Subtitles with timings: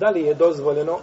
[0.00, 0.98] da li je dozvoljeno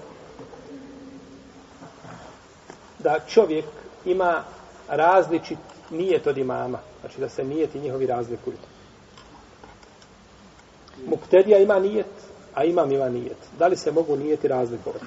[2.99, 3.65] da čovjek
[4.05, 4.43] ima
[4.89, 5.57] različit
[5.89, 6.79] nijet od imama.
[7.01, 8.57] Znači da se nijeti njihovi razlikuju.
[11.07, 12.05] Muktedija ima nijet,
[12.53, 13.37] a imam ima nijet.
[13.59, 15.05] Da li se mogu nijeti razlikovati?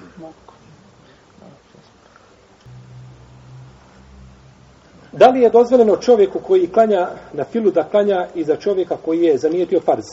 [5.12, 9.22] Da li je dozvoljeno čovjeku koji klanja na filu da klanja i za čovjeka koji
[9.22, 10.04] je zanijetio farz?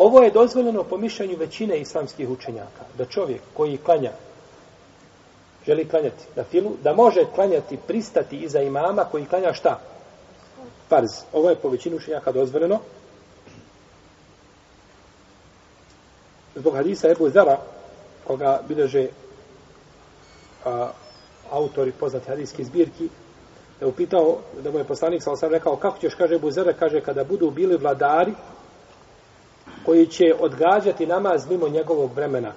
[0.00, 2.84] Ovo je dozvoljeno po mišljenju većine islamskih učenjaka.
[2.98, 4.10] Da čovjek koji klanja,
[5.66, 9.80] želi klanjati na filu, da može klanjati, pristati iza imama koji klanja šta?
[10.88, 11.10] Farz.
[11.32, 12.78] Ovo je po većinu učenjaka dozvoljeno.
[16.54, 17.58] Zbog hadisa Ebu Zara,
[18.26, 19.06] koga bileže
[20.64, 20.90] a,
[21.50, 23.08] autori poznati hadijski zbirki,
[23.80, 27.00] da je upitao, da mu je poslanik sa osam rekao, kako ćeš, kaže Buzere, kaže,
[27.00, 28.32] kada budu bili vladari,
[29.90, 32.52] koji će odgađati namaz mimo njegovog vremena.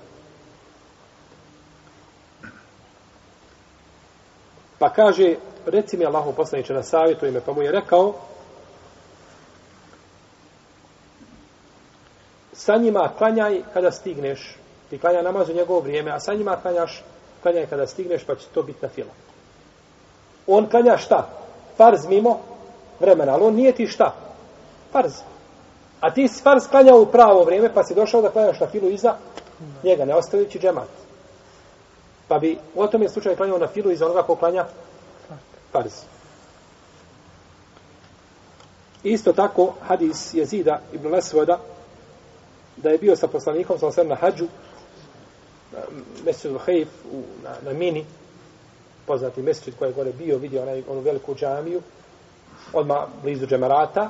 [4.80, 8.14] Pa kaže, reci mi Allahu poslaniče na savjetu ime, pa mu je rekao,
[12.54, 14.58] sa njima klanjaj kada stigneš,
[14.90, 17.04] ti klanja namaz u njegovo vrijeme, a sa njima klanjaš
[17.42, 19.14] klanjaj kada stigneš, pa će to biti na fila.
[20.48, 21.30] On klanja šta?
[21.78, 22.40] Farz mimo
[23.00, 24.14] vremena, ali on nije ti šta?
[24.92, 25.33] Farz.
[26.04, 28.90] A ti si farz klanjao u pravo vrijeme, pa si došao da klanjaš na filu
[28.90, 29.16] iza
[29.84, 30.88] njega, ne ostavljajući džemat.
[32.28, 34.66] Pa bi u tom je slučaju klanjao na filu iza onoga ko klanja
[35.72, 35.94] farz.
[39.04, 41.60] Isto tako, hadis jezida ibn Lesvoda,
[42.78, 44.48] da je bio sa poslanikom, sa osam na hađu,
[46.26, 46.90] Mesjid Hejf
[47.44, 48.06] na, na Mini,
[49.06, 51.82] poznati mesečit koji je gore bio, vidio onaj, onu veliku džamiju,
[52.74, 54.10] odmah blizu džemarata.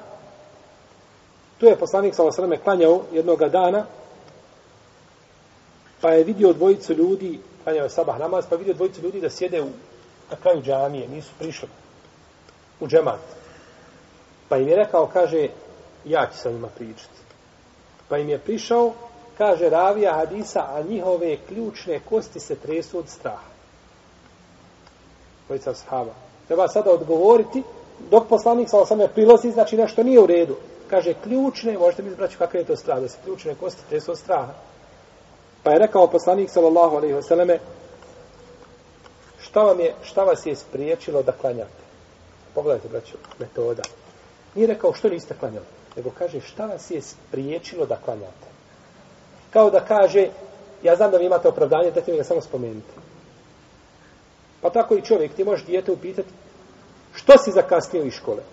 [1.63, 3.85] Tu je poslanik sa osrame klanjao jednog dana,
[6.01, 9.29] pa je vidio dvojicu ljudi, klanjao je sabah namaz, pa je vidio dvojicu ljudi da
[9.29, 9.67] sjede u,
[10.31, 11.69] na kraju džamije, nisu prišli
[12.79, 13.19] u džemat.
[14.49, 15.47] Pa im je rekao, kaže,
[16.05, 17.23] ja ću sa njima pričati.
[18.09, 18.93] Pa im je prišao,
[19.37, 23.51] kaže ravija hadisa, a njihove ključne kosti se tresu od straha.
[25.47, 26.13] Dvojica sahaba.
[26.47, 27.63] Treba sada odgovoriti,
[28.11, 30.55] dok poslanik sa osame prilazi, znači nešto nije u redu.
[30.89, 34.17] Kaže, ključne, možete mi izbraći kakve je to strah, da se ključne kosti tresu od
[34.17, 34.53] straha.
[35.63, 37.59] Pa je rekao poslanik sallallahu alaihi vseleme,
[39.39, 41.83] šta vam je, šta vas je spriječilo da klanjate?
[42.55, 43.83] Pogledajte, braću, metoda.
[44.55, 45.65] Nije rekao što niste klanjali,
[45.95, 48.53] nego kaže šta vas je spriječilo da klanjate
[49.53, 50.27] kao da kaže,
[50.83, 52.93] ja znam da vi imate opravdanje, da mi ga samo spomenuti.
[54.61, 56.29] Pa tako i čovjek, ti možeš dijete upitati,
[57.15, 58.43] što si zakasnio iz škole?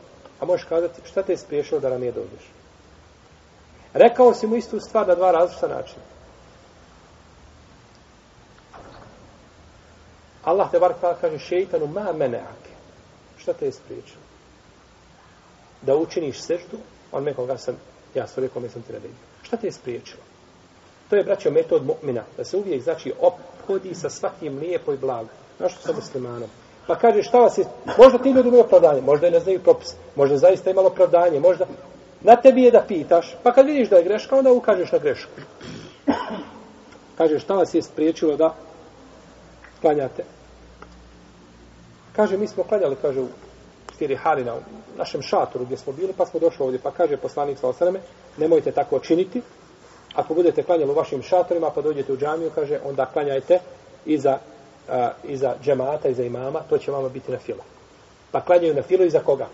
[0.41, 2.51] A možeš kazati, šta te je spriješilo da nam je dođeš?
[3.93, 6.03] Rekao si mu istu stvar na dva različita načina.
[10.45, 12.71] Allah te bar kaže šeitanu ma meneake.
[13.39, 14.23] Šta te je spriječilo?
[15.83, 16.79] Da učiniš seždu,
[17.13, 17.77] on me koga sam,
[18.15, 19.17] ja sam rekao, sam ti naredio.
[19.43, 20.23] Šta te je spriječilo?
[21.11, 22.23] To je, braćo, metod mu'mina.
[22.37, 25.29] Da se uvijek, znači, ophodi sa svakim lijepo i blago.
[25.57, 26.49] Znaš što sa muslimanom?
[26.91, 27.65] Pa kaže, šta vas je...
[27.99, 31.67] Možda ti ljudi imaju opravdanje, možda je ne znaju propis, možda zaista imalo opravdanje, možda...
[32.21, 35.31] Na tebi je da pitaš, pa kad vidiš da je greška, onda ukažeš na grešku.
[37.19, 38.55] Kaže, šta vas je spriječilo da
[39.81, 40.25] klanjate?
[42.17, 43.29] Kaže, mi smo klanjali, kaže, u
[43.95, 44.61] stiri Halina, u
[44.99, 48.01] našem šatoru gdje smo bili, pa smo došli ovdje, pa kaže poslanik sa osreme,
[48.37, 49.43] nemojte tako činiti,
[50.15, 53.59] ako budete klanjali u vašim šatorima, pa dođete u džamiju, kaže, onda klanjajte
[54.07, 54.39] iza,
[54.91, 57.65] a, iza džemata, iza imama, to će vama biti na filo.
[58.31, 59.47] Pa klanjaju na filo iza koga?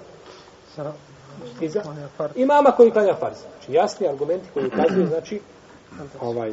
[1.61, 1.83] Iza
[2.35, 3.37] imama koji klanja farz.
[3.39, 5.41] Znači, jasni argumenti koji ukazuju, znači,
[6.21, 6.53] ovaj,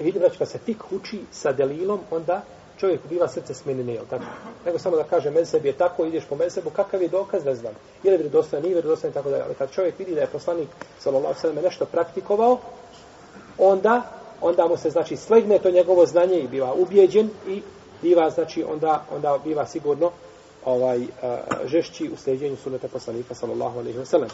[0.00, 2.42] vidim, znači, kad se tik uči sa delilom, onda
[2.80, 4.24] čovjek biva srce smenine, jel tako?
[4.66, 7.72] Nego samo da kaže, mezheb je tako, ideš po mezhebu, kakav je dokaz, ne znam.
[8.02, 11.40] Je li vjerodostojan, nije vjerodostojan, tako da Ali kad čovjek vidi da je poslanik, sallallahu
[11.40, 12.58] sallam, nešto praktikovao,
[13.58, 14.02] onda,
[14.40, 17.62] onda mu se, znači, slegne to njegovo znanje i biva ubjeđen i
[18.02, 20.10] biva, znači, onda, onda biva sigurno
[20.64, 21.06] ovaj, uh,
[21.66, 24.30] žešći u sljeđenju suneta poslanika, sallallahu alejhi ve sellem.